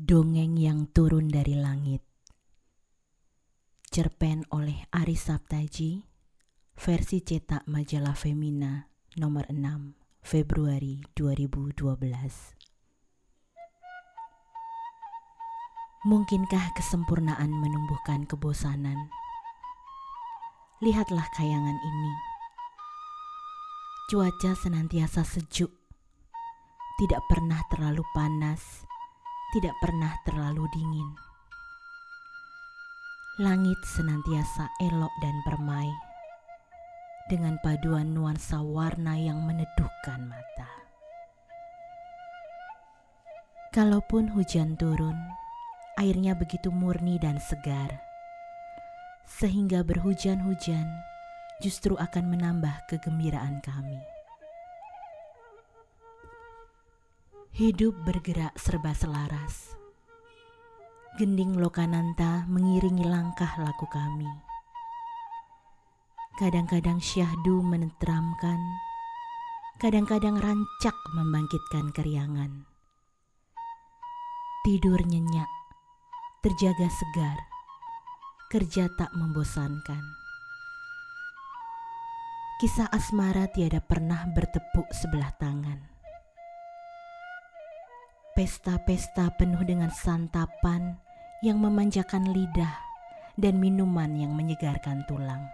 Dongeng 0.00 0.56
yang 0.56 0.88
turun 0.96 1.28
dari 1.28 1.60
langit 1.60 2.00
Cerpen 3.84 4.48
oleh 4.48 4.88
Ari 4.96 5.12
Saptaji 5.12 6.08
Versi 6.72 7.20
cetak 7.20 7.68
majalah 7.68 8.16
Femina 8.16 8.88
nomor 9.20 9.44
6 9.52 9.60
Februari 10.24 11.04
2012 11.12 12.00
Mungkinkah 16.08 16.64
kesempurnaan 16.80 17.52
menumbuhkan 17.52 18.24
kebosanan? 18.24 19.12
Lihatlah 20.80 21.28
kayangan 21.36 21.76
ini. 21.76 22.12
Cuaca 24.08 24.56
senantiasa 24.56 25.28
sejuk. 25.28 25.68
Tidak 26.96 27.20
pernah 27.28 27.60
terlalu 27.68 28.00
panas 28.16 28.88
tidak 29.50 29.74
pernah 29.82 30.14
terlalu 30.22 30.66
dingin. 30.70 31.10
Langit 33.42 33.78
senantiasa 33.82 34.70
elok 34.78 35.14
dan 35.24 35.36
permai 35.42 35.90
dengan 37.30 37.54
paduan 37.62 38.10
nuansa 38.10 38.58
warna 38.58 39.14
yang 39.14 39.46
meneduhkan 39.46 40.26
mata. 40.26 40.70
Kalaupun 43.70 44.34
hujan 44.34 44.74
turun, 44.74 45.14
airnya 45.94 46.34
begitu 46.34 46.74
murni 46.74 47.22
dan 47.22 47.38
segar, 47.38 48.02
sehingga 49.30 49.86
berhujan-hujan 49.86 50.90
justru 51.62 51.94
akan 51.94 52.34
menambah 52.34 52.90
kegembiraan 52.90 53.62
kami. 53.62 54.09
Hidup 57.50 58.06
bergerak 58.06 58.54
serba 58.54 58.94
selaras. 58.94 59.74
Gending 61.18 61.58
Lokananta 61.58 62.46
mengiringi 62.46 63.02
langkah 63.02 63.50
laku 63.58 63.90
kami. 63.90 64.30
Kadang-kadang 66.38 67.02
syahdu 67.02 67.58
menenteramkan, 67.66 68.54
kadang-kadang 69.82 70.38
rancak 70.38 70.94
membangkitkan 71.18 71.90
keriangan. 71.90 72.70
Tidur 74.62 75.02
nyenyak, 75.02 75.50
terjaga 76.46 76.86
segar, 76.86 77.38
kerja 78.54 78.86
tak 78.94 79.10
membosankan. 79.18 80.04
Kisah 82.62 82.86
asmara 82.94 83.50
tiada 83.50 83.82
pernah 83.82 84.22
bertepuk 84.30 84.86
sebelah 84.94 85.34
tangan 85.34 85.99
pesta-pesta 88.40 89.36
penuh 89.36 89.60
dengan 89.68 89.92
santapan 89.92 90.96
yang 91.44 91.60
memanjakan 91.60 92.24
lidah 92.32 92.72
dan 93.36 93.60
minuman 93.60 94.16
yang 94.16 94.32
menyegarkan 94.32 95.04
tulang. 95.04 95.44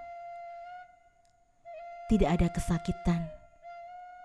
Tidak 2.06 2.30
ada 2.30 2.46
kesakitan, 2.46 3.26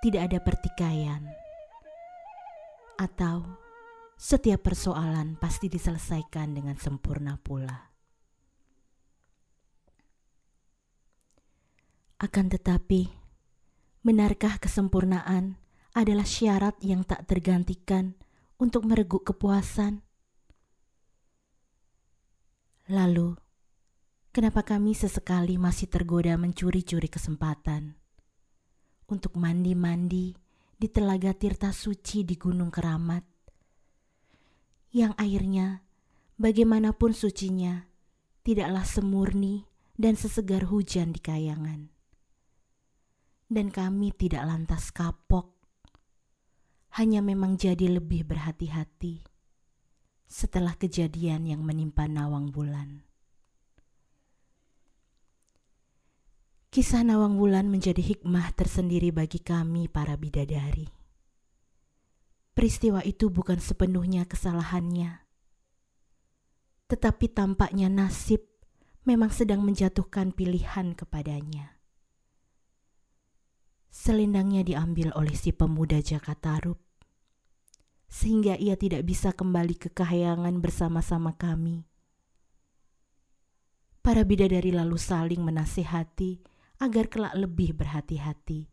tidak 0.06 0.30
ada 0.30 0.38
pertikaian, 0.46 1.26
atau 3.02 3.50
setiap 4.14 4.62
persoalan 4.62 5.42
pasti 5.42 5.66
diselesaikan 5.66 6.54
dengan 6.54 6.78
sempurna 6.78 7.42
pula. 7.42 7.90
Akan 12.22 12.46
tetapi, 12.46 13.10
benarkah 14.06 14.62
kesempurnaan 14.62 15.58
adalah 15.98 16.30
syarat 16.30 16.78
yang 16.86 17.02
tak 17.02 17.26
tergantikan? 17.26 18.22
Untuk 18.62 18.86
mereguk 18.86 19.26
kepuasan. 19.26 20.06
Lalu, 22.94 23.34
kenapa 24.30 24.62
kami 24.62 24.94
sesekali 24.94 25.58
masih 25.58 25.90
tergoda 25.90 26.38
mencuri-curi 26.38 27.10
kesempatan 27.10 27.98
untuk 29.10 29.34
mandi-mandi 29.34 30.38
di 30.78 30.88
telaga 30.94 31.34
Tirta 31.34 31.74
Suci 31.74 32.22
di 32.22 32.38
Gunung 32.38 32.70
Keramat, 32.70 33.26
yang 34.94 35.18
airnya, 35.18 35.82
bagaimanapun 36.38 37.18
sucinya, 37.18 37.90
tidaklah 38.46 38.86
semurni 38.86 39.66
dan 39.98 40.14
sesegar 40.14 40.70
hujan 40.70 41.18
di 41.18 41.22
kayangan. 41.24 41.90
Dan 43.50 43.74
kami 43.74 44.14
tidak 44.16 44.46
lantas 44.48 44.94
kapok 44.94 45.51
hanya 47.00 47.24
memang 47.24 47.56
jadi 47.56 47.88
lebih 47.88 48.28
berhati-hati 48.28 49.24
setelah 50.28 50.76
kejadian 50.76 51.48
yang 51.48 51.64
menimpa 51.64 52.08
Nawang 52.08 52.52
Bulan. 52.52 53.04
Kisah 56.72 57.04
Nawang 57.04 57.36
Bulan 57.36 57.68
menjadi 57.68 58.00
hikmah 58.00 58.56
tersendiri 58.56 59.12
bagi 59.12 59.44
kami 59.44 59.92
para 59.92 60.16
bidadari. 60.16 60.88
Peristiwa 62.56 63.04
itu 63.04 63.28
bukan 63.28 63.60
sepenuhnya 63.60 64.24
kesalahannya, 64.28 65.20
tetapi 66.88 67.32
tampaknya 67.32 67.88
nasib 67.88 68.44
memang 69.08 69.32
sedang 69.32 69.64
menjatuhkan 69.64 70.36
pilihan 70.36 70.96
kepadanya. 70.96 71.81
Selendangnya 73.92 74.64
diambil 74.64 75.12
oleh 75.20 75.36
si 75.36 75.52
pemuda 75.52 76.00
Jakatarup, 76.00 76.80
sehingga 78.08 78.56
ia 78.56 78.80
tidak 78.80 79.04
bisa 79.04 79.36
kembali 79.36 79.76
ke 79.76 79.92
kahayangan 79.92 80.64
bersama-sama 80.64 81.36
kami. 81.36 81.84
Para 84.00 84.24
bidadari 84.24 84.72
lalu 84.72 84.96
saling 84.96 85.44
menasehati 85.44 86.40
agar 86.80 87.12
kelak 87.12 87.36
lebih 87.36 87.76
berhati-hati 87.76 88.72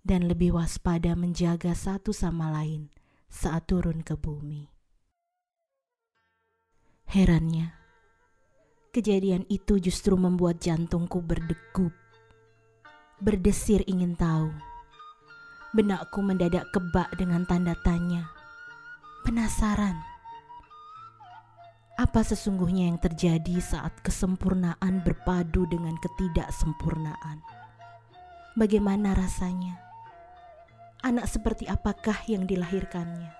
dan 0.00 0.24
lebih 0.24 0.56
waspada 0.56 1.12
menjaga 1.12 1.76
satu 1.76 2.16
sama 2.16 2.48
lain 2.48 2.88
saat 3.28 3.68
turun 3.68 4.00
ke 4.00 4.16
bumi. 4.16 4.72
Herannya, 7.12 7.76
kejadian 8.88 9.44
itu 9.52 9.76
justru 9.76 10.16
membuat 10.16 10.64
jantungku 10.64 11.20
berdegup 11.20 12.07
berdesir 13.18 13.82
ingin 13.90 14.14
tahu. 14.14 14.54
Benakku 15.74 16.22
mendadak 16.22 16.70
kebak 16.70 17.10
dengan 17.18 17.42
tanda 17.50 17.74
tanya. 17.82 18.30
Penasaran. 19.26 19.98
Apa 21.98 22.22
sesungguhnya 22.22 22.94
yang 22.94 23.02
terjadi 23.02 23.58
saat 23.58 23.90
kesempurnaan 24.06 25.02
berpadu 25.02 25.66
dengan 25.66 25.98
ketidaksempurnaan? 25.98 27.42
Bagaimana 28.54 29.18
rasanya? 29.18 29.82
Anak 31.02 31.26
seperti 31.26 31.66
apakah 31.66 32.22
yang 32.30 32.46
dilahirkannya? 32.46 33.34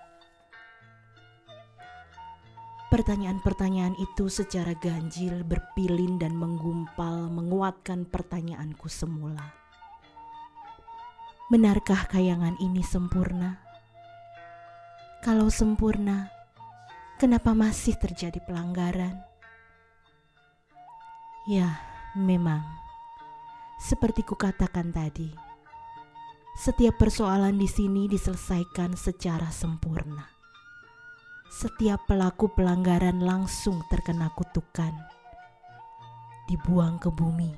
Pertanyaan-pertanyaan 2.91 3.95
itu 4.01 4.27
secara 4.27 4.75
ganjil 4.75 5.47
berpilin 5.47 6.19
dan 6.19 6.35
menggumpal 6.35 7.31
menguatkan 7.31 8.09
pertanyaanku 8.11 8.91
semula. 8.91 9.58
Benarkah 11.49 12.05
kayangan 12.13 12.61
ini 12.61 12.85
sempurna? 12.85 13.57
Kalau 15.25 15.49
sempurna, 15.49 16.29
kenapa 17.17 17.57
masih 17.57 17.97
terjadi 17.97 18.37
pelanggaran? 18.45 19.17
Ya, 21.49 21.81
memang 22.13 22.61
seperti 23.81 24.29
kukatakan 24.29 24.93
tadi, 24.93 25.33
setiap 26.53 27.01
persoalan 27.01 27.57
di 27.57 27.65
sini 27.65 28.13
diselesaikan 28.13 28.93
secara 28.93 29.49
sempurna. 29.49 30.29
Setiap 31.49 32.05
pelaku 32.05 32.53
pelanggaran 32.53 33.25
langsung 33.25 33.81
terkena 33.89 34.29
kutukan, 34.37 34.93
dibuang 36.45 37.01
ke 37.01 37.09
bumi, 37.09 37.57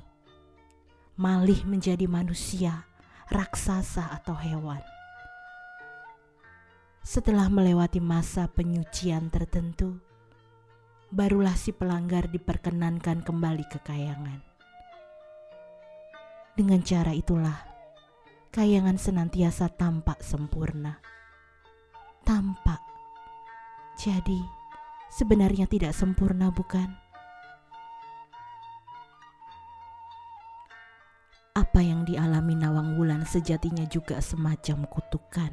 malih 1.19 1.59
menjadi 1.67 2.07
manusia 2.07 2.87
raksasa 3.31 4.11
atau 4.11 4.35
hewan. 4.35 4.83
Setelah 6.99 7.47
melewati 7.47 8.03
masa 8.03 8.51
penyucian 8.51 9.31
tertentu, 9.31 10.03
barulah 11.09 11.55
si 11.55 11.71
pelanggar 11.71 12.27
diperkenankan 12.27 13.23
kembali 13.23 13.65
ke 13.71 13.79
kayangan. 13.87 14.43
Dengan 16.59 16.83
cara 16.83 17.15
itulah, 17.15 17.55
kayangan 18.51 18.99
senantiasa 18.99 19.71
tampak 19.79 20.19
sempurna. 20.21 20.99
Tampak. 22.27 22.83
Jadi, 23.95 24.43
sebenarnya 25.07 25.71
tidak 25.71 25.95
sempurna 25.95 26.51
bukan? 26.51 26.91
Apa 31.51 31.83
yang 31.83 32.07
dialami 32.07 32.55
Nawang 32.55 32.95
Wulan 32.95 33.27
sejatinya 33.27 33.83
juga 33.83 34.23
semacam 34.23 34.87
kutukan. 34.87 35.51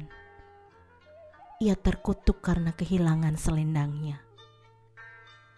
ia 1.59 1.75
terkutuk 1.75 2.39
karena 2.39 2.71
kehilangan 2.71 3.35
selendangnya. 3.35 4.23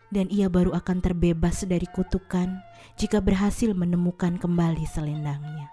Dan 0.10 0.34
ia 0.34 0.50
baru 0.50 0.74
akan 0.74 0.98
terbebas 0.98 1.62
dari 1.70 1.86
kutukan 1.86 2.58
jika 2.98 3.22
berhasil 3.22 3.70
menemukan 3.78 4.42
kembali 4.42 4.82
selendangnya. 4.90 5.70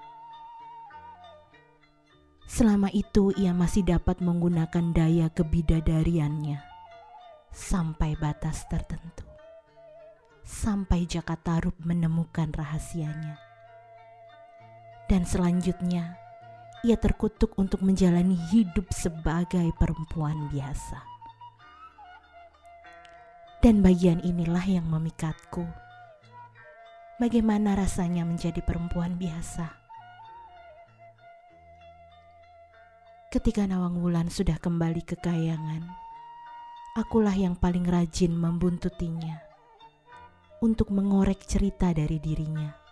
Selama 2.44 2.92
itu 2.92 3.32
ia 3.40 3.56
masih 3.56 3.88
dapat 3.88 4.20
menggunakan 4.20 4.92
daya 4.92 5.32
kebidadariannya 5.32 6.60
sampai 7.48 8.20
batas 8.20 8.68
tertentu. 8.68 9.24
Sampai 10.44 11.08
Jaka 11.08 11.40
Tarub 11.40 11.76
menemukan 11.80 12.52
rahasianya. 12.52 13.47
Dan 15.08 15.24
selanjutnya, 15.24 16.20
ia 16.84 17.00
terkutuk 17.00 17.56
untuk 17.56 17.80
menjalani 17.80 18.36
hidup 18.52 18.92
sebagai 18.92 19.72
perempuan 19.80 20.52
biasa. 20.52 21.00
Dan 23.64 23.80
bagian 23.80 24.20
inilah 24.20 24.62
yang 24.68 24.84
memikatku. 24.84 25.64
Bagaimana 27.16 27.72
rasanya 27.74 28.22
menjadi 28.28 28.60
perempuan 28.60 29.16
biasa? 29.16 29.66
Ketika 33.32 33.64
Nawang 33.64 33.98
Wulan 34.04 34.28
sudah 34.28 34.60
kembali 34.60 35.08
ke 35.08 35.16
kayangan, 35.16 35.88
akulah 37.00 37.34
yang 37.34 37.56
paling 37.56 37.88
rajin 37.88 38.36
membuntutinya 38.36 39.40
untuk 40.60 40.92
mengorek 40.92 41.48
cerita 41.48 41.96
dari 41.96 42.20
dirinya 42.20 42.87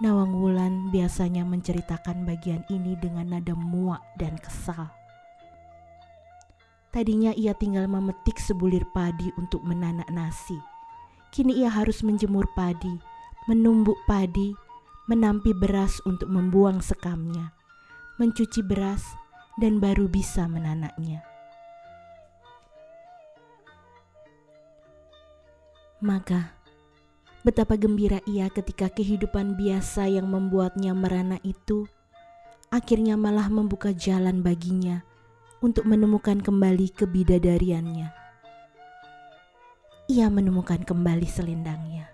Nawang 0.00 0.32
Wulan 0.32 0.88
biasanya 0.88 1.44
menceritakan 1.44 2.24
bagian 2.24 2.64
ini 2.72 2.96
dengan 2.96 3.36
nada 3.36 3.52
muak 3.52 4.00
dan 4.16 4.32
kesal. 4.40 4.88
Tadinya 6.88 7.36
ia 7.36 7.52
tinggal 7.52 7.84
memetik 7.84 8.40
sebulir 8.40 8.88
padi 8.96 9.28
untuk 9.36 9.60
menanak 9.60 10.08
nasi. 10.08 10.56
Kini 11.30 11.60
ia 11.60 11.68
harus 11.68 12.00
menjemur 12.00 12.48
padi, 12.56 12.96
menumbuk 13.44 14.00
padi, 14.08 14.56
menampi 15.04 15.52
beras 15.52 16.00
untuk 16.08 16.32
membuang 16.32 16.80
sekamnya, 16.80 17.52
mencuci 18.16 18.64
beras, 18.64 19.04
dan 19.60 19.84
baru 19.84 20.08
bisa 20.08 20.48
menanaknya. 20.48 21.20
Maka, 26.00 26.56
Betapa 27.40 27.80
gembira 27.80 28.20
ia 28.28 28.52
ketika 28.52 28.92
kehidupan 28.92 29.56
biasa 29.56 30.12
yang 30.12 30.28
membuatnya 30.28 30.92
merana 30.92 31.40
itu 31.40 31.88
akhirnya 32.70 33.18
malah 33.18 33.50
membuka 33.50 33.90
jalan 33.90 34.46
baginya 34.46 35.02
untuk 35.64 35.84
menemukan 35.84 36.38
kembali 36.38 36.92
kebidadariannya. 36.94 38.08
Ia 40.10 40.26
menemukan 40.30 40.84
kembali 40.86 41.26
selendangnya. 41.26 42.12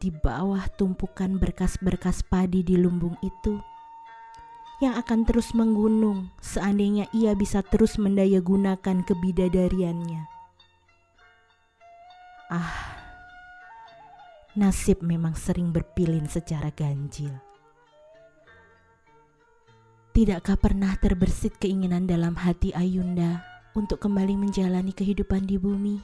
Di 0.00 0.12
bawah 0.12 0.68
tumpukan 0.76 1.40
berkas-berkas 1.40 2.24
padi 2.28 2.60
di 2.60 2.76
lumbung 2.76 3.16
itu, 3.24 3.56
yang 4.82 5.00
akan 5.00 5.24
terus 5.24 5.56
menggunung 5.56 6.28
seandainya 6.44 7.08
ia 7.16 7.32
bisa 7.32 7.64
terus 7.64 7.96
mendaya 7.96 8.44
gunakan 8.44 9.00
kebidadariannya. 9.06 10.28
Ah, 12.52 13.03
nasib 14.54 15.02
memang 15.02 15.34
sering 15.34 15.74
berpilin 15.74 16.30
secara 16.30 16.70
ganjil. 16.70 17.34
Tidakkah 20.14 20.54
pernah 20.54 20.94
terbersit 20.94 21.58
keinginan 21.58 22.06
dalam 22.06 22.38
hati 22.38 22.70
Ayunda 22.70 23.42
untuk 23.74 23.98
kembali 23.98 24.38
menjalani 24.38 24.94
kehidupan 24.94 25.42
di 25.42 25.58
bumi? 25.58 25.98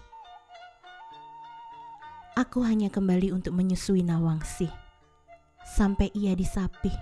Aku 2.34 2.66
hanya 2.66 2.90
kembali 2.90 3.30
untuk 3.30 3.54
menyusui 3.54 4.02
Nawangsi 4.02 4.66
sampai 5.62 6.10
ia 6.10 6.34
disapih. 6.34 6.94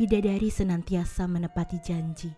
Bidadari 0.00 0.48
senantiasa 0.48 1.28
menepati 1.28 1.76
janji. 1.84 2.32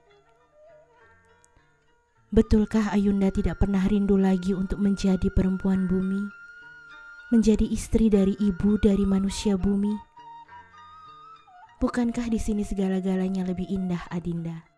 Betulkah 2.35 2.91
Ayunda 2.91 3.31
tidak 3.31 3.63
pernah 3.63 3.87
rindu 3.87 4.19
lagi 4.19 4.51
untuk 4.59 4.83
menjadi 4.83 5.31
perempuan 5.31 5.87
bumi? 5.87 6.42
Menjadi 7.33 7.65
istri 7.65 8.13
dari 8.13 8.37
ibu 8.37 8.77
dari 8.77 9.09
manusia 9.09 9.57
bumi? 9.57 9.97
Bukankah 11.81 12.29
di 12.29 12.37
sini 12.37 12.61
segala-galanya 12.61 13.49
lebih 13.49 13.73
indah, 13.73 14.05
Adinda? 14.13 14.69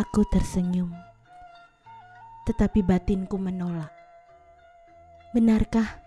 Aku 0.00 0.24
tersenyum, 0.32 0.88
tetapi 2.48 2.80
batinku 2.80 3.36
menolak. 3.36 3.92
Benarkah? 5.36 6.00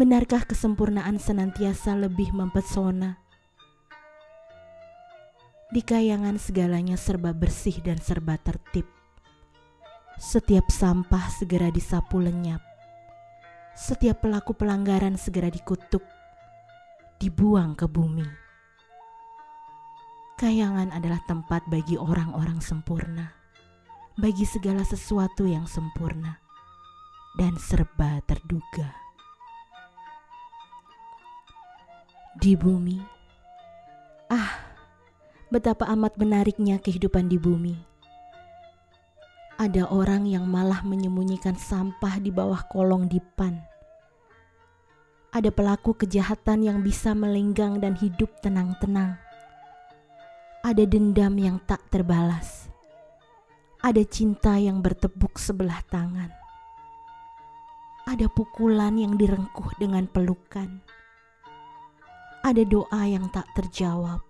Benarkah 0.00 0.48
kesempurnaan 0.48 1.20
senantiasa 1.20 1.92
lebih 1.92 2.32
mempesona? 2.32 3.20
Di 5.68 5.84
kayangan 5.84 6.40
segalanya 6.40 6.96
serba 6.96 7.36
bersih 7.36 7.76
dan 7.84 8.00
serba 8.00 8.40
tertib. 8.40 8.88
Setiap 10.16 10.72
sampah 10.72 11.28
segera 11.28 11.68
disapu 11.68 12.16
lenyap 12.16 12.69
setiap 13.74 14.26
pelaku 14.26 14.54
pelanggaran 14.54 15.14
segera 15.14 15.46
dikutuk, 15.50 16.02
dibuang 17.22 17.78
ke 17.78 17.86
bumi. 17.86 18.26
Kayangan 20.40 20.88
adalah 20.96 21.20
tempat 21.28 21.68
bagi 21.68 22.00
orang-orang 22.00 22.64
sempurna, 22.64 23.36
bagi 24.16 24.48
segala 24.48 24.80
sesuatu 24.82 25.44
yang 25.44 25.68
sempurna 25.68 26.40
dan 27.36 27.54
serba 27.60 28.24
terduga. 28.24 28.96
Di 32.40 32.56
bumi, 32.56 32.96
ah, 34.32 34.50
betapa 35.52 35.84
amat 35.92 36.16
menariknya 36.16 36.80
kehidupan 36.80 37.28
di 37.28 37.36
bumi 37.36 37.89
ada 39.60 39.84
orang 39.92 40.24
yang 40.24 40.48
malah 40.48 40.80
menyembunyikan 40.80 41.60
sampah 41.60 42.16
di 42.16 42.32
bawah 42.32 42.64
kolong 42.72 43.04
dipan 43.12 43.60
ada 45.30 45.54
pelaku 45.54 45.94
kejahatan 45.94 46.66
yang 46.66 46.78
bisa 46.82 47.14
melenggang 47.14 47.78
dan 47.78 47.94
hidup 47.94 48.34
tenang-tenang. 48.42 49.14
Ada 50.66 50.90
dendam 50.90 51.38
yang 51.38 51.62
tak 51.70 51.86
terbalas. 51.86 52.66
Ada 53.78 54.02
cinta 54.10 54.58
yang 54.58 54.82
bertepuk 54.82 55.38
sebelah 55.38 55.86
tangan. 55.86 56.34
Ada 58.10 58.26
pukulan 58.26 58.98
yang 58.98 59.14
direngkuh 59.14 59.70
dengan 59.78 60.10
pelukan. 60.10 60.82
Ada 62.42 62.66
doa 62.66 63.02
yang 63.06 63.30
tak 63.30 63.46
terjawab. 63.54 64.26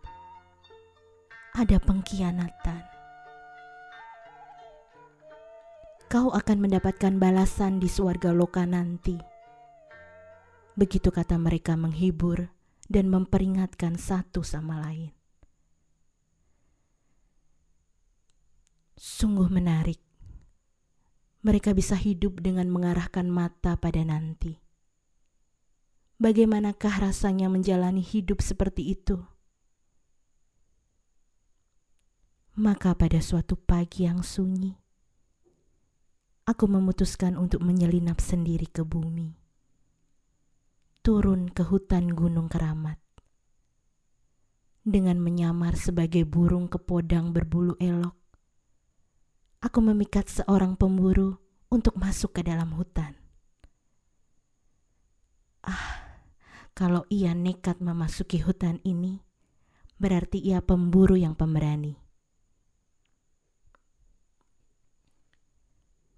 Ada 1.57 1.81
pengkhianatan. 1.81 2.90
Kau 6.11 6.35
akan 6.35 6.59
mendapatkan 6.67 7.23
balasan 7.23 7.79
di 7.79 7.87
suarga 7.87 8.35
loka 8.35 8.67
nanti 8.67 9.31
Begitu 10.81 11.13
kata 11.13 11.37
mereka 11.37 11.77
menghibur 11.77 12.49
dan 12.89 13.13
memperingatkan 13.13 14.01
satu 14.01 14.41
sama 14.41 14.81
lain. 14.81 15.13
Sungguh 18.97 19.53
menarik. 19.53 20.01
Mereka 21.45 21.77
bisa 21.77 21.97
hidup 22.01 22.41
dengan 22.41 22.73
mengarahkan 22.73 23.29
mata 23.29 23.77
pada 23.77 24.01
nanti. 24.09 24.57
Bagaimanakah 26.17 27.13
rasanya 27.13 27.53
menjalani 27.53 28.01
hidup 28.01 28.41
seperti 28.41 28.97
itu? 28.97 29.21
Maka 32.57 32.93
pada 32.97 33.21
suatu 33.21 33.57
pagi 33.57 34.09
yang 34.09 34.25
sunyi, 34.25 34.81
aku 36.51 36.67
memutuskan 36.67 37.39
untuk 37.39 37.63
menyelinap 37.63 38.19
sendiri 38.19 38.67
ke 38.67 38.83
bumi 38.83 39.41
turun 41.01 41.49
ke 41.49 41.65
hutan 41.65 42.13
Gunung 42.13 42.53
Keramat. 42.53 43.01
Dengan 44.85 45.17
menyamar 45.21 45.77
sebagai 45.77 46.29
burung 46.29 46.69
kepodang 46.69 47.33
berbulu 47.33 47.77
elok, 47.81 48.17
aku 49.65 49.79
memikat 49.81 50.29
seorang 50.29 50.77
pemburu 50.77 51.37
untuk 51.73 51.97
masuk 51.97 52.41
ke 52.41 52.43
dalam 52.45 52.77
hutan. 52.77 53.17
Ah, 55.65 56.21
kalau 56.73 57.05
ia 57.13 57.33
nekat 57.37 57.81
memasuki 57.81 58.41
hutan 58.41 58.81
ini, 58.85 59.21
berarti 60.01 60.41
ia 60.41 60.65
pemburu 60.65 61.17
yang 61.17 61.37
pemberani. 61.37 62.00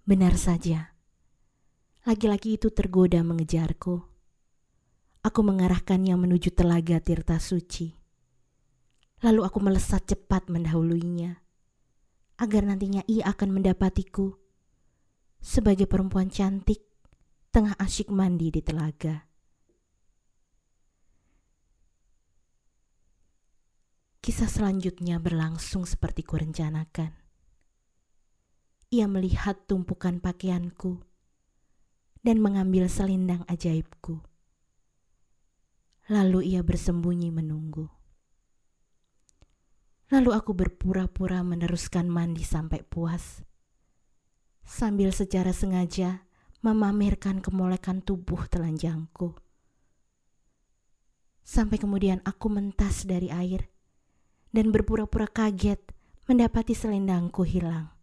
Benar 0.03 0.35
saja, 0.35 0.99
laki-laki 2.03 2.59
itu 2.59 2.75
tergoda 2.75 3.23
mengejarku 3.23 4.13
Aku 5.23 5.47
mengarahkannya 5.47 6.19
menuju 6.19 6.51
telaga 6.51 6.99
Tirta 6.99 7.39
Suci. 7.39 7.95
Lalu 9.23 9.47
aku 9.47 9.63
melesat 9.63 10.03
cepat 10.11 10.51
mendahuluinya, 10.51 11.39
agar 12.43 12.67
nantinya 12.67 13.07
ia 13.07 13.31
akan 13.31 13.55
mendapatiku 13.55 14.35
sebagai 15.39 15.87
perempuan 15.87 16.27
cantik 16.27 16.83
tengah 17.55 17.79
asyik 17.79 18.11
mandi 18.11 18.51
di 18.51 18.59
telaga. 18.67 19.31
Kisah 24.19 24.51
selanjutnya 24.51 25.23
berlangsung 25.23 25.87
seperti 25.87 26.27
kurencanakan. 26.27 27.22
Ia 28.93 29.09
melihat 29.09 29.57
tumpukan 29.65 30.21
pakaianku 30.21 31.01
dan 32.21 32.45
mengambil 32.45 32.93
selendang 32.93 33.41
ajaibku. 33.49 34.21
Lalu 36.13 36.53
ia 36.53 36.61
bersembunyi 36.61 37.33
menunggu. 37.33 37.89
Lalu 40.13 40.31
aku 40.37 40.53
berpura-pura 40.53 41.41
meneruskan 41.41 42.05
mandi 42.05 42.45
sampai 42.45 42.85
puas. 42.85 43.41
Sambil 44.61 45.09
secara 45.17 45.57
sengaja 45.57 46.29
memamerkan 46.61 47.41
kemolekan 47.41 48.05
tubuh 48.05 48.45
telanjangku. 48.45 49.33
Sampai 51.41 51.81
kemudian 51.81 52.21
aku 52.29 52.53
mentas 52.53 53.09
dari 53.09 53.33
air 53.33 53.73
dan 54.53 54.69
berpura-pura 54.69 55.33
kaget 55.33 55.81
mendapati 56.29 56.77
selendangku 56.77 57.41
hilang 57.49 58.02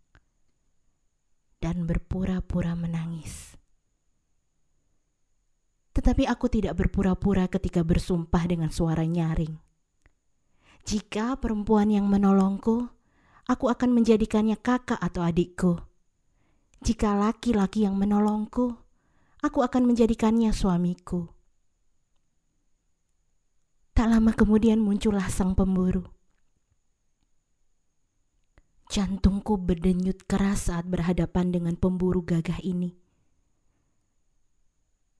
dan 1.60 1.84
berpura-pura 1.84 2.76
menangis. 2.76 3.56
Tetapi 5.92 6.24
aku 6.28 6.48
tidak 6.48 6.80
berpura-pura 6.80 7.52
ketika 7.52 7.84
bersumpah 7.84 8.44
dengan 8.48 8.72
suara 8.72 9.04
nyaring. 9.04 9.60
Jika 10.88 11.36
perempuan 11.36 11.92
yang 11.92 12.08
menolongku, 12.08 12.88
aku 13.46 13.66
akan 13.68 13.92
menjadikannya 13.92 14.56
kakak 14.56 14.98
atau 14.98 15.22
adikku. 15.22 15.76
Jika 16.80 17.20
laki-laki 17.20 17.84
yang 17.84 18.00
menolongku, 18.00 18.80
aku 19.44 19.60
akan 19.60 19.84
menjadikannya 19.84 20.56
suamiku. 20.56 21.28
Tak 23.92 24.08
lama 24.08 24.32
kemudian 24.32 24.80
muncullah 24.80 25.28
sang 25.28 25.52
pemburu 25.60 26.19
Jantungku 28.90 29.62
berdenyut 29.62 30.26
keras 30.26 30.66
saat 30.66 30.90
berhadapan 30.90 31.54
dengan 31.54 31.78
pemburu 31.78 32.26
gagah 32.26 32.58
ini. 32.66 32.98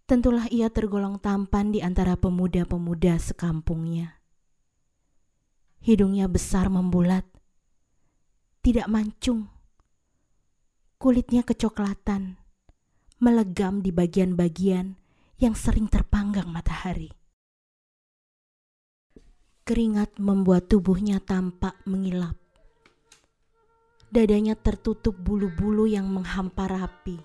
Tentulah 0.10 0.50
ia 0.50 0.74
tergolong 0.74 1.22
tampan 1.22 1.70
di 1.70 1.86
antara 1.86 2.18
pemuda-pemuda 2.18 3.22
sekampungnya. 3.22 4.18
Hidungnya 5.86 6.26
besar 6.26 6.74
membulat, 6.74 7.30
tidak 8.66 8.90
mancung. 8.90 9.54
Kulitnya 10.98 11.46
kecoklatan, 11.46 12.42
melegam 13.22 13.86
di 13.86 13.94
bagian-bagian 13.94 14.98
yang 15.38 15.54
sering 15.54 15.86
terpanggang 15.86 16.50
matahari. 16.50 17.14
Keringat 19.62 20.18
membuat 20.18 20.66
tubuhnya 20.74 21.22
tampak 21.22 21.78
mengilap 21.86 22.49
dadanya 24.10 24.58
tertutup 24.58 25.14
bulu-bulu 25.22 25.86
yang 25.86 26.10
menghampar 26.10 26.74
rapi. 26.74 27.22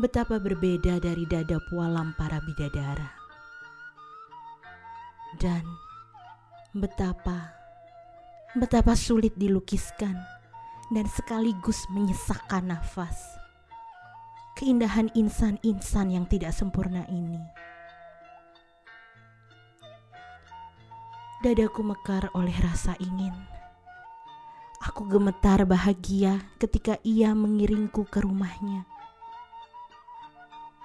Betapa 0.00 0.40
berbeda 0.40 0.98
dari 0.98 1.28
dada 1.28 1.60
pualam 1.68 2.16
para 2.16 2.40
bidadara. 2.40 3.12
Dan 5.36 5.62
betapa, 6.72 7.52
betapa 8.56 8.96
sulit 8.96 9.36
dilukiskan 9.36 10.16
dan 10.90 11.06
sekaligus 11.12 11.84
menyesakkan 11.92 12.72
nafas. 12.72 13.36
Keindahan 14.56 15.12
insan-insan 15.12 16.16
yang 16.16 16.24
tidak 16.30 16.56
sempurna 16.56 17.04
ini. 17.12 17.42
Dadaku 21.44 21.84
mekar 21.84 22.32
oleh 22.32 22.54
rasa 22.62 22.96
ingin 23.02 23.53
Aku 24.84 25.08
gemetar 25.08 25.64
bahagia 25.64 26.44
ketika 26.60 27.00
ia 27.00 27.32
mengiringku 27.32 28.04
ke 28.04 28.20
rumahnya. 28.20 28.84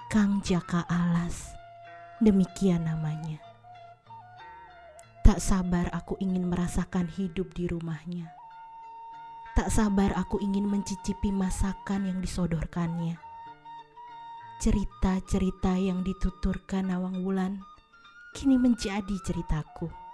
Kang 0.08 0.40
Jaka 0.40 0.88
Alas, 0.88 1.52
demikian 2.16 2.88
namanya. 2.88 3.36
Tak 5.20 5.36
sabar 5.36 5.92
aku 5.92 6.16
ingin 6.16 6.48
merasakan 6.48 7.12
hidup 7.12 7.52
di 7.52 7.68
rumahnya. 7.68 8.32
Tak 9.52 9.68
sabar 9.68 10.16
aku 10.16 10.40
ingin 10.40 10.64
mencicipi 10.64 11.28
masakan 11.28 12.08
yang 12.08 12.24
disodorkannya. 12.24 13.20
Cerita-cerita 14.64 15.76
yang 15.76 16.00
dituturkan 16.00 16.88
Nawang 16.88 17.20
Wulan 17.20 17.60
kini 18.32 18.56
menjadi 18.56 19.16
ceritaku 19.28 20.09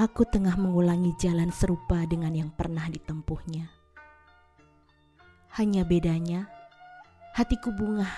aku 0.00 0.24
tengah 0.24 0.56
mengulangi 0.56 1.12
jalan 1.20 1.52
serupa 1.52 2.08
dengan 2.08 2.32
yang 2.32 2.48
pernah 2.48 2.88
ditempuhnya. 2.88 3.68
Hanya 5.60 5.84
bedanya, 5.84 6.48
hatiku 7.36 7.68
bunga, 7.68 8.08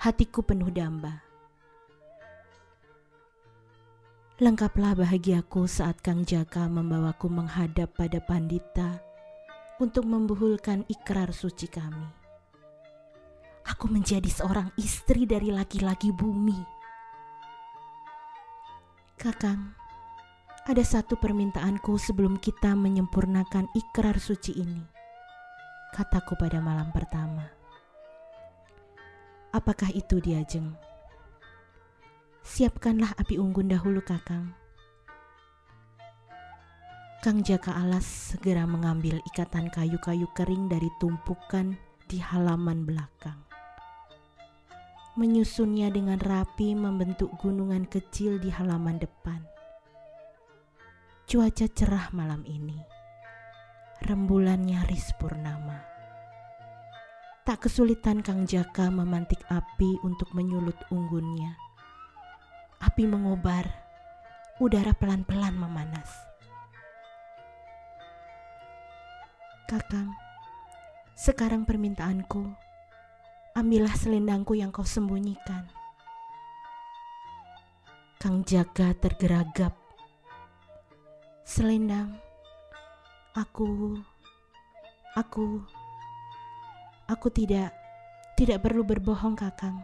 hatiku 0.00 0.40
penuh 0.40 0.72
damba. 0.72 1.20
Lengkaplah 4.40 4.96
bahagiaku 4.96 5.68
saat 5.68 6.00
Kang 6.00 6.24
Jaka 6.24 6.70
membawaku 6.72 7.28
menghadap 7.28 7.92
pada 7.92 8.24
pandita 8.24 9.02
untuk 9.76 10.08
membuhulkan 10.08 10.88
ikrar 10.88 11.36
suci 11.36 11.68
kami. 11.68 12.08
Aku 13.68 13.92
menjadi 13.92 14.30
seorang 14.32 14.72
istri 14.80 15.28
dari 15.28 15.52
laki-laki 15.52 16.14
bumi. 16.14 16.56
Kakang, 19.18 19.74
ada 20.68 20.84
satu 20.84 21.16
permintaanku 21.16 21.96
sebelum 21.96 22.36
kita 22.36 22.76
menyempurnakan 22.76 23.72
ikrar 23.72 24.20
suci 24.20 24.52
ini. 24.52 24.84
Kataku 25.96 26.36
pada 26.36 26.60
malam 26.60 26.92
pertama. 26.92 27.48
Apakah 29.48 29.88
itu 29.96 30.20
Diajeng? 30.20 30.76
Siapkanlah 32.44 33.16
api 33.16 33.40
unggun 33.40 33.72
dahulu 33.72 34.04
kakang. 34.04 34.52
Kang 37.24 37.40
Jaka 37.40 37.72
Alas 37.72 38.04
segera 38.36 38.68
mengambil 38.68 39.24
ikatan 39.24 39.72
kayu-kayu 39.72 40.28
kering 40.36 40.68
dari 40.68 40.92
tumpukan 41.00 41.80
di 42.12 42.20
halaman 42.20 42.84
belakang. 42.84 43.40
Menyusunnya 45.16 45.88
dengan 45.88 46.20
rapi 46.20 46.76
membentuk 46.76 47.32
gunungan 47.40 47.88
kecil 47.88 48.36
di 48.36 48.52
halaman 48.52 49.00
depan 49.00 49.57
Cuaca 51.28 51.68
cerah 51.68 52.08
malam 52.16 52.40
ini. 52.48 52.80
Rembulan 54.00 54.64
nyaris 54.64 55.12
purnama. 55.20 55.76
Tak 57.44 57.68
kesulitan 57.68 58.24
Kang 58.24 58.48
Jaka 58.48 58.88
memantik 58.88 59.44
api 59.52 60.00
untuk 60.08 60.32
menyulut 60.32 60.88
unggunnya. 60.88 61.52
Api 62.80 63.04
mengobar, 63.04 63.68
udara 64.56 64.96
pelan-pelan 64.96 65.52
memanas. 65.52 66.08
Kakang, 69.68 70.16
sekarang 71.12 71.68
permintaanku, 71.68 72.56
ambillah 73.52 73.92
selendangku 74.00 74.56
yang 74.56 74.72
kau 74.72 74.80
sembunyikan. 74.80 75.68
Kang 78.16 78.48
Jaga 78.48 78.96
tergeragap 78.96 79.87
selendang. 81.48 82.12
Aku, 83.32 83.96
aku, 85.16 85.64
aku 87.08 87.28
tidak, 87.32 87.72
tidak 88.36 88.60
perlu 88.60 88.84
berbohong, 88.84 89.32
Kakang. 89.32 89.80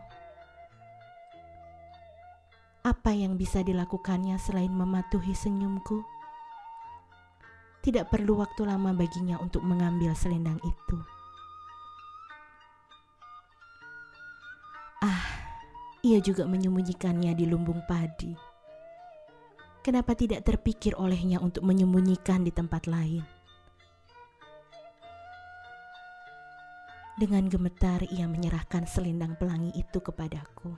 Apa 2.85 3.16
yang 3.16 3.40
bisa 3.40 3.64
dilakukannya 3.64 4.37
selain 4.37 4.68
mematuhi 4.68 5.33
senyumku? 5.33 6.04
Tidak 7.80 8.12
perlu 8.12 8.44
waktu 8.44 8.68
lama 8.68 8.92
baginya 8.92 9.40
untuk 9.40 9.64
mengambil 9.64 10.12
selendang 10.12 10.61
itu. 10.61 10.99
Ah, 15.00 15.25
ia 16.04 16.21
juga 16.21 16.44
menyembunyikannya 16.44 17.33
di 17.33 17.49
lumbung 17.49 17.80
padi 17.88 18.53
kenapa 19.85 20.17
tidak 20.17 20.49
terpikir 20.49 20.97
olehnya 20.97 21.37
untuk 21.45 21.61
menyembunyikan 21.69 22.41
di 22.41 22.49
tempat 22.49 22.88
lain? 22.88 23.21
Dengan 27.21 27.47
gemetar 27.47 28.03
ia 28.11 28.25
menyerahkan 28.26 28.88
selendang 28.88 29.37
pelangi 29.37 29.71
itu 29.76 30.00
kepadaku. 30.00 30.73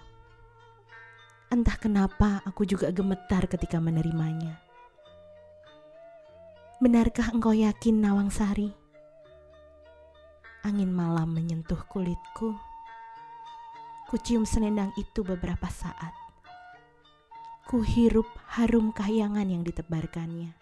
Entah 1.48 1.78
kenapa 1.78 2.42
aku 2.42 2.66
juga 2.66 2.90
gemetar 2.90 3.46
ketika 3.46 3.78
menerimanya. 3.78 4.58
Benarkah 6.82 7.32
engkau 7.32 7.56
yakin 7.56 8.02
Nawang 8.02 8.28
Sari? 8.28 8.68
Angin 10.66 10.90
malam 10.92 11.32
menyentuh 11.32 11.78
kulitku. 11.88 12.52
Kucium 14.10 14.44
selendang 14.44 14.92
itu 14.98 15.24
beberapa 15.24 15.70
saat. 15.72 16.25
Ku 17.66 17.82
hirup 17.82 18.30
harum 18.46 18.94
kahyangan 18.94 19.50
yang 19.50 19.66
ditebarkannya. 19.66 20.54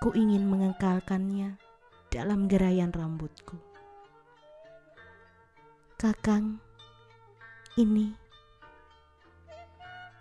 Ku 0.00 0.16
ingin 0.16 0.48
mengekalkannya 0.48 1.60
dalam 2.08 2.48
gerayan 2.48 2.88
rambutku. 2.88 3.60
Kakang, 6.00 6.56
ini 7.76 8.16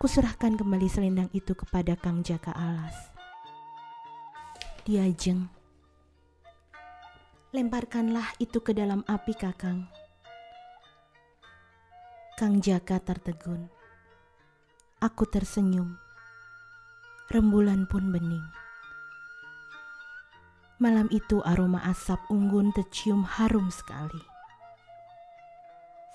kuserahkan 0.04 0.60
kembali 0.60 0.88
selendang 0.92 1.32
itu 1.32 1.56
kepada 1.56 1.96
Kang 1.96 2.20
Jaka 2.20 2.52
Alas. 2.52 3.16
Diajeng, 4.84 5.48
lemparkanlah 7.56 8.36
itu 8.44 8.60
ke 8.60 8.76
dalam 8.76 9.00
api 9.08 9.32
kakang. 9.32 9.88
Kang 12.36 12.60
Jaka 12.60 13.00
tertegun. 13.00 13.75
Aku 15.04 15.28
tersenyum. 15.28 16.00
Rembulan 17.28 17.84
pun 17.84 18.16
bening. 18.16 18.48
Malam 20.80 21.12
itu 21.12 21.44
aroma 21.44 21.84
asap 21.84 22.16
unggun 22.32 22.72
tercium 22.72 23.28
harum 23.28 23.68
sekali. 23.68 24.24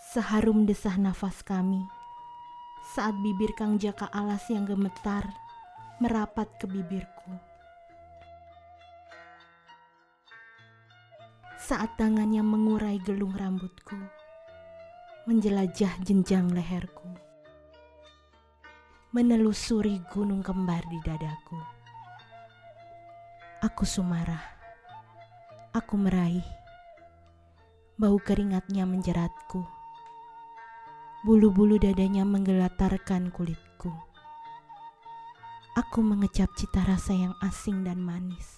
Seharum 0.00 0.64
desah 0.64 0.96
nafas 0.96 1.44
kami 1.44 1.84
saat 2.96 3.12
bibir 3.20 3.52
Kang 3.52 3.76
Jaka 3.76 4.08
Alas 4.16 4.48
yang 4.48 4.64
gemetar 4.64 5.28
merapat 6.00 6.48
ke 6.56 6.64
bibirku. 6.64 7.36
Saat 11.60 12.00
tangannya 12.00 12.40
mengurai 12.40 12.96
gelung 13.04 13.36
rambutku, 13.36 14.00
menjelajah 15.28 16.00
jenjang 16.00 16.48
leherku, 16.50 17.12
menelusuri 19.10 20.02
gunung 20.10 20.42
kembar 20.42 20.86
di 20.86 20.98
dadaku. 21.02 21.58
Aku 23.60 23.84
sumarah, 23.84 24.42
aku 25.74 25.94
meraih, 26.00 26.46
bau 28.00 28.16
keringatnya 28.16 28.88
menjeratku 28.88 29.80
Bulu-bulu 31.20 31.76
dadanya 31.76 32.24
menggelatarkan 32.24 33.28
kulitku. 33.28 33.92
Aku 35.76 36.00
mengecap 36.00 36.48
cita 36.56 36.80
rasa 36.80 37.12
yang 37.12 37.36
asing 37.44 37.84
dan 37.84 38.00
manis. 38.00 38.56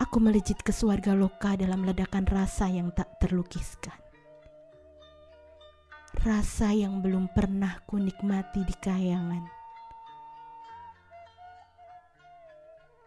Aku 0.00 0.16
melejit 0.24 0.56
ke 0.64 0.72
suarga 0.72 1.12
loka 1.12 1.52
dalam 1.52 1.84
ledakan 1.84 2.24
rasa 2.32 2.72
yang 2.72 2.88
tak 2.96 3.12
terlukiskan. 3.20 4.09
Rasa 6.10 6.74
yang 6.74 6.98
belum 6.98 7.30
pernah 7.30 7.78
ku 7.86 7.94
nikmati 7.94 8.66
di 8.66 8.74
kayangan. 8.74 9.46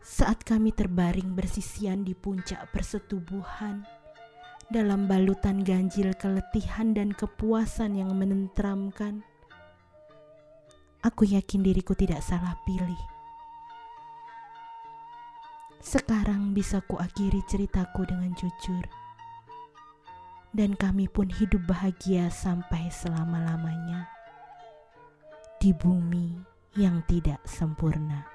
Saat 0.03 0.47
kami 0.47 0.71
terbaring 0.71 1.35
bersisian 1.35 2.07
di 2.07 2.15
puncak 2.15 2.71
persetubuhan, 2.71 3.83
dalam 4.71 5.05
balutan 5.05 5.61
ganjil 5.61 6.15
keletihan 6.15 6.95
dan 6.95 7.11
kepuasan 7.11 7.99
yang 7.99 8.15
menenteramkan. 8.15 9.21
Aku 11.03 11.27
yakin 11.27 11.61
diriku 11.61 11.91
tidak 11.93 12.23
salah 12.23 12.55
pilih. 12.63 12.97
Sekarang 15.83 16.55
bisa 16.55 16.79
kuakhiri 16.79 17.43
ceritaku 17.43 18.07
dengan 18.07 18.31
jujur. 18.39 19.02
Dan 20.53 20.77
kami 20.77 21.09
pun 21.09 21.33
hidup 21.33 21.65
bahagia 21.65 22.29
sampai 22.29 22.85
selama-lamanya 22.93 24.05
di 25.57 25.73
bumi 25.73 26.37
yang 26.77 27.01
tidak 27.09 27.41
sempurna. 27.47 28.32